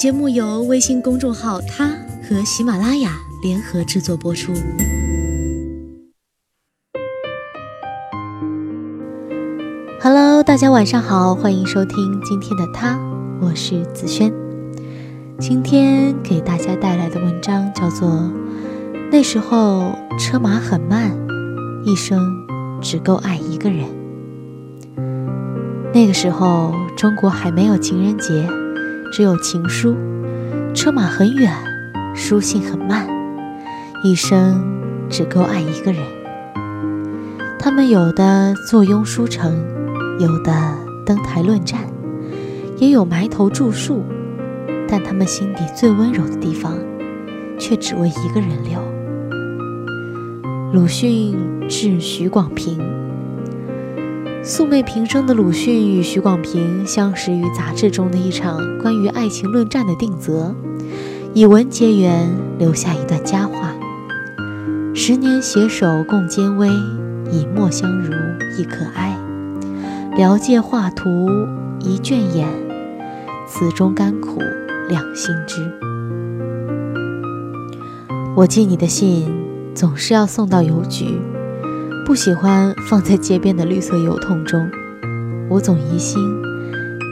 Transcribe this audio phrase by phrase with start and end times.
[0.00, 1.90] 节目由微信公众号“他”
[2.26, 4.50] 和喜马拉雅联合制作播出。
[10.00, 12.98] Hello，大家晚上好，欢迎收听今天的他，
[13.42, 14.32] 我是子轩。
[15.38, 18.08] 今天给大家带来的文章叫做
[19.12, 21.14] 《那时候车马很慢，
[21.84, 22.18] 一生
[22.80, 23.84] 只够爱一个人》。
[25.92, 28.48] 那个时候，中国还没有情人节，
[29.12, 29.96] 只有情书。
[30.72, 31.52] 车马很远，
[32.14, 33.08] 书信很慢，
[34.04, 34.62] 一生
[35.08, 36.00] 只够爱一个人。
[37.58, 39.52] 他们有的坐拥书城，
[40.18, 40.52] 有的
[41.04, 41.80] 登台论战，
[42.78, 44.04] 也有埋头著述，
[44.88, 46.78] 但他们心底最温柔的地方，
[47.58, 48.80] 却只为一个人留。
[50.72, 51.36] 鲁迅
[51.68, 52.78] 致许广平。
[54.42, 60.54] 素昧平生的鲁迅与许广平相识于杂志中的一场关于爱情论战的定则，
[61.34, 62.26] 以文结缘，
[62.58, 63.74] 留下一段佳话：
[64.94, 66.68] 十年携手共艰危，
[67.30, 68.14] 以沫相濡
[68.58, 69.14] 亦可哀。
[70.16, 71.28] 聊借画图
[71.78, 72.48] 一卷眼，
[73.46, 74.38] 此中甘苦
[74.88, 75.70] 两心知。
[78.34, 79.30] 我寄你的信，
[79.74, 81.20] 总是要送到邮局。
[82.10, 84.68] 不喜欢放在街边的绿色油桶中，
[85.48, 86.20] 我总疑心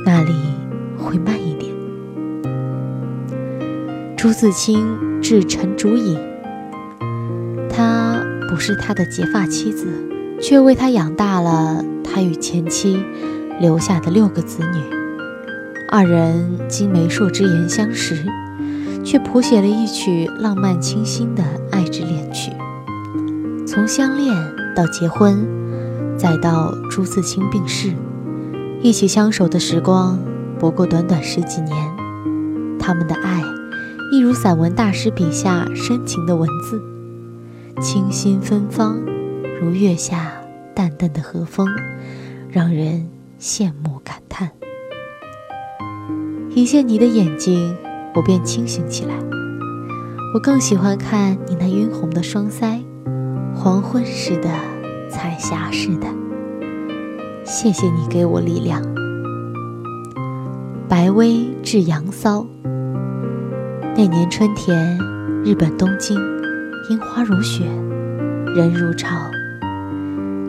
[0.04, 0.32] 那里
[0.98, 1.72] 会慢一点。
[4.16, 6.18] 朱自清致陈竹影，
[7.70, 9.86] 他不是他的结发妻子，
[10.42, 13.00] 却为他养大了他与前妻
[13.60, 14.82] 留下的六个子女。
[15.88, 18.16] 二人经媒妁之言相识，
[19.04, 22.50] 却谱写了一曲浪漫清新的爱之恋曲，
[23.68, 24.34] 从相恋。
[24.74, 25.44] 到结婚，
[26.16, 27.92] 再到朱自清病逝，
[28.80, 30.18] 一起相守的时光
[30.56, 31.76] 不过短短十几年。
[32.78, 33.42] 他们的爱，
[34.12, 36.80] 一如散文大师笔下深情的文字，
[37.82, 39.00] 清新芬芳，
[39.60, 40.32] 如月下
[40.74, 41.68] 淡淡的和风，
[42.48, 43.08] 让人
[43.40, 44.52] 羡慕感叹。
[46.54, 47.76] 一见你的眼睛，
[48.14, 49.14] 我便清醒起来。
[50.34, 52.80] 我更喜欢看你那晕红的双腮。
[53.60, 54.48] 黄昏似的，
[55.10, 56.06] 彩霞似的。
[57.44, 58.80] 谢谢你给我力量。
[60.88, 62.46] 白薇致杨骚。
[63.96, 64.96] 那年春天，
[65.44, 66.16] 日本东京，
[66.88, 67.64] 樱花如雪，
[68.54, 69.16] 人如潮。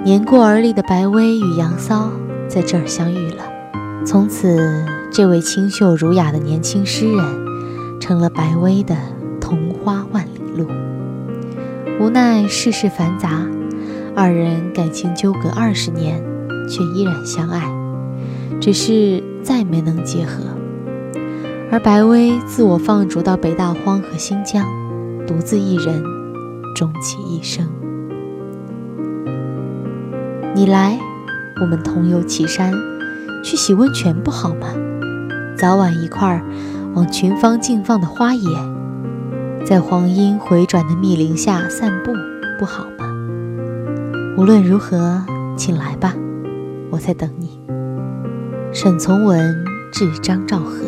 [0.06, 2.12] 年过而立的白薇与杨骚
[2.48, 3.44] 在这儿相遇了。
[4.06, 7.25] 从此，这位清秀儒雅的年轻诗人，
[8.00, 8.96] 成了白薇的
[9.42, 10.68] 同花万里路。
[12.00, 13.46] 无奈世事繁杂，
[14.16, 16.24] 二人感情纠葛二十年，
[16.70, 17.70] 却依然相爱，
[18.62, 20.44] 只是再没能结合。
[21.70, 24.66] 而白薇自我放逐到北大荒和新疆，
[25.28, 26.02] 独自一人
[26.74, 27.68] 终其一生。
[30.56, 30.98] 你来，
[31.60, 32.72] 我们同游岐山，
[33.44, 34.68] 去洗温泉不好吗？
[35.58, 36.42] 早晚一块儿
[36.96, 38.79] 往群芳竞放的花野。
[39.66, 42.12] 在黄莺回转的密林下散步，
[42.58, 43.06] 不好吗？
[44.38, 45.24] 无论如何，
[45.56, 46.16] 请来吧，
[46.90, 47.59] 我在等你。
[48.72, 49.56] 沈从文
[49.92, 50.80] 致张兆和。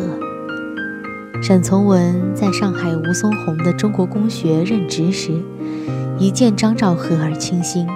[1.42, 5.32] 沈从文在上海吴淞宏的中国公学任职时，
[6.18, 7.86] 一见张兆和而倾心。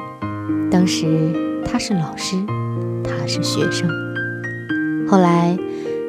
[0.71, 1.33] 当时
[1.65, 2.37] 他是老师，
[3.03, 3.89] 他是学生。
[5.09, 5.59] 后来，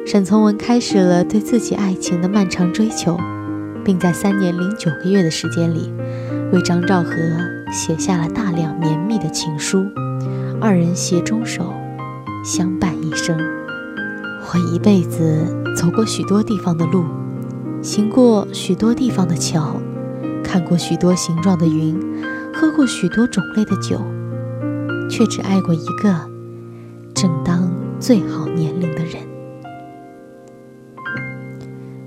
[0.06, 3.18] 沈从文开始了对自己爱情的漫长追求。
[3.88, 5.90] 并在三年零九个月的时间里，
[6.52, 7.10] 为张兆和
[7.72, 9.86] 写下了大量绵密的情书。
[10.60, 11.72] 二人携终手，
[12.44, 13.34] 相伴一生。
[14.42, 17.02] 我一辈子走过许多地方的路，
[17.80, 19.80] 行过许多地方的桥，
[20.44, 21.98] 看过许多形状的云，
[22.52, 23.98] 喝过许多种类的酒，
[25.08, 26.14] 却只爱过一个
[27.14, 29.26] 正当最好年龄的人。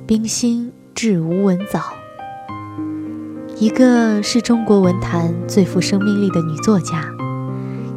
[0.06, 0.72] 冰心。
[0.94, 1.80] 致吴文藻，
[3.58, 7.06] 一个是中国文坛最富生命力的女作家，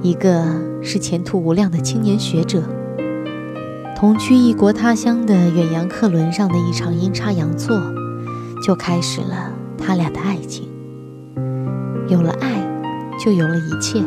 [0.00, 0.44] 一个
[0.80, 2.62] 是前途无量的青年学者。
[3.96, 7.76] 同居异国他乡的远洋客轮上的一场阴差阳错，
[8.64, 10.68] 就开始了他俩的爱情。
[12.08, 12.66] 有了爱，
[13.22, 14.02] 就有了一切，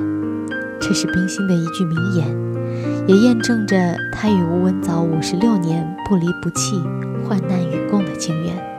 [0.79, 6.81] 这是冰心的一句名言，也验证着他与吴文藻五十六年不离不弃、
[7.27, 8.76] 患难与共的情缘。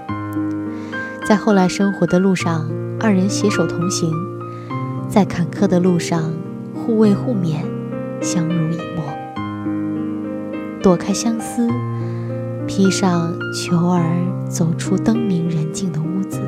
[1.28, 2.66] 在后来生活的路上，
[2.98, 4.10] 二人携手同行；
[5.10, 6.32] 在坎坷的路上，
[6.74, 7.58] 互慰互勉，
[8.22, 9.04] 相濡以沫。
[10.82, 11.68] 躲开相思，
[12.66, 14.10] 披上裘儿，
[14.48, 16.40] 走出灯明人静的屋子。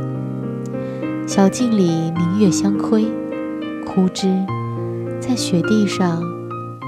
[1.27, 3.05] 小径里明月相窥，
[3.85, 4.35] 枯枝
[5.21, 6.23] 在雪地上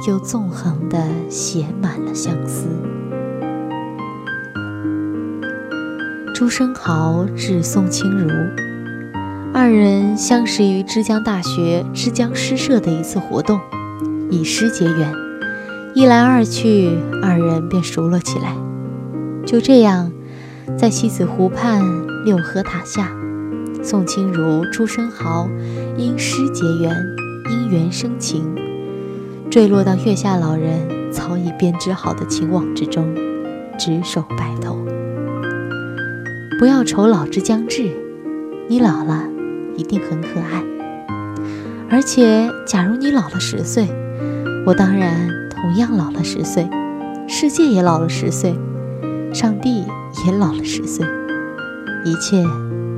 [0.09, 0.99] 又纵横地
[1.29, 2.69] 写满了相思。
[6.43, 8.29] 朱生豪致宋清如，
[9.55, 13.61] 二人相识于枝江大学枝江诗社的一次活动，
[14.29, 15.15] 以诗结缘。
[15.95, 18.57] 一来二去，二人便熟络起来。
[19.47, 20.11] 就这样，
[20.77, 21.81] 在西子湖畔
[22.25, 23.13] 六合塔下，
[23.81, 25.49] 宋清如、朱生豪
[25.97, 26.93] 因诗结缘，
[27.53, 28.45] 因缘生情，
[29.49, 33.15] 坠落到月下老人早已编织好的情网之中，
[33.79, 34.82] 执手白头。
[36.63, 37.91] 不要愁老之将至，
[38.69, 39.25] 你老了
[39.77, 40.63] 一定很可爱。
[41.91, 43.89] 而且，假如你老了十岁，
[44.65, 46.71] 我当然同样老了十岁，
[47.27, 48.55] 世界也老了十岁，
[49.35, 49.85] 上帝
[50.25, 51.05] 也老了十岁，
[52.05, 52.45] 一切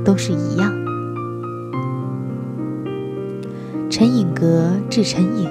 [0.03, 0.71] 都是一样。
[3.89, 5.49] 陈颖格致陈颖，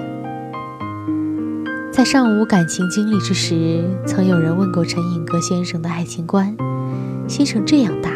[1.91, 6.55] 在尚无感情经历之时，曾有人问过陈颖格先生的爱情观。
[7.27, 8.11] 先生这样答：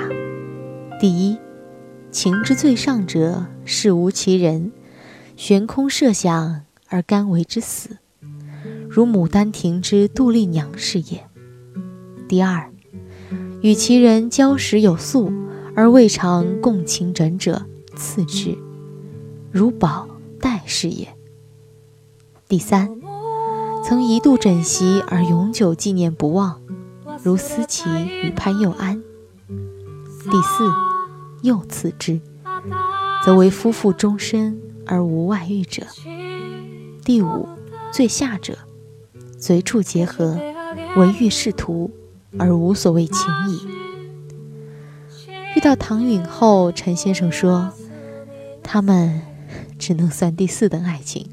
[0.99, 1.37] 第一，
[2.11, 4.71] 情之最上者，是无其人，
[5.35, 7.97] 悬空设想而甘为之死，
[8.87, 11.21] 如《牡丹亭》之杜丽娘是也；
[12.27, 12.71] 第二，
[13.61, 15.33] 与其人交时有素，
[15.75, 17.65] 而未尝共情枕者，
[17.95, 18.55] 次之，
[19.51, 20.07] 如宝
[20.39, 21.07] 黛是也；
[22.47, 22.89] 第三，
[23.83, 26.61] 曾一度枕席而永久纪念不忘。
[27.21, 27.89] 如思齐
[28.23, 29.01] 与潘佑安。
[30.31, 30.71] 第四，
[31.41, 32.19] 又次之，
[33.25, 35.83] 则为夫妇终身而无外遇者。
[37.03, 37.47] 第五，
[37.91, 38.57] 最下者，
[39.37, 40.39] 随处结合，
[40.95, 41.91] 唯欲仕途，
[42.37, 43.67] 而无所谓情谊。
[45.55, 47.73] 遇到唐允后，陈先生说，
[48.63, 49.21] 他们
[49.77, 51.27] 只能算第四等爱情，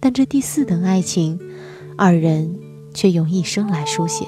[0.00, 1.38] 但这第四等爱情，
[1.98, 2.58] 二人
[2.94, 4.26] 却用一生来书写。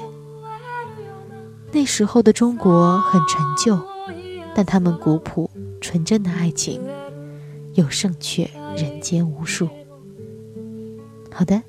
[1.71, 3.79] 那时候的中国很陈旧，
[4.55, 5.49] 但他们古朴
[5.79, 6.81] 纯真的爱情
[7.75, 9.69] 又胜却人间无数。
[11.31, 11.61] 好的，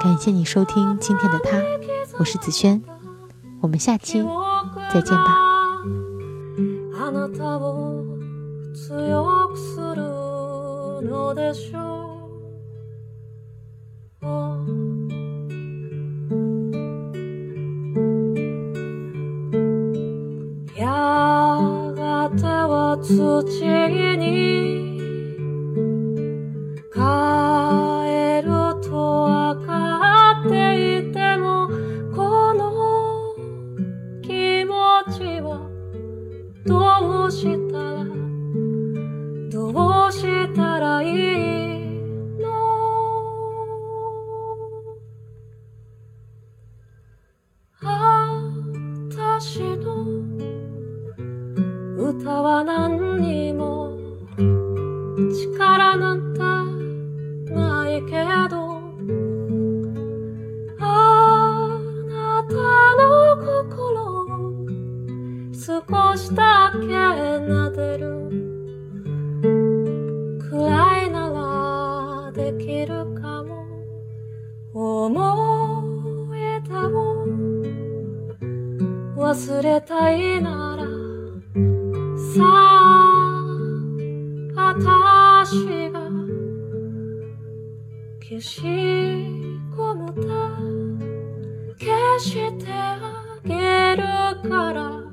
[0.00, 1.60] 感谢你收听今天的他，
[2.18, 2.82] 我是子轩，
[3.60, 4.24] 我们下期
[4.92, 5.36] 再见吧。
[23.06, 23.42] 土
[24.16, 24.98] に
[26.92, 26.98] 帰
[28.42, 28.50] る
[28.82, 28.90] と
[29.22, 31.68] わかっていても
[32.12, 32.62] この
[34.22, 34.72] 気持
[35.16, 35.46] ちは
[36.66, 38.04] どうしたら
[39.50, 39.54] ど
[40.08, 41.86] うしたらいい
[42.40, 42.44] の？
[49.38, 49.86] 私の
[51.98, 52.75] 歌は何に
[79.76, 80.84] れたいなら
[82.34, 83.42] さあ
[84.56, 86.00] 私が
[88.22, 90.28] 消し込むた
[91.78, 95.05] 消してあげるから。